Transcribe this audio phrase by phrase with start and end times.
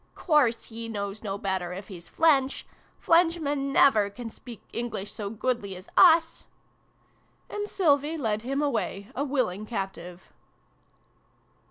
[0.15, 2.65] "Course he knows no better, if he's Flench!
[2.99, 6.47] Flenchmen never can speak English so goodly as us!"
[7.51, 10.33] And Sylvie led him away, a willing captive.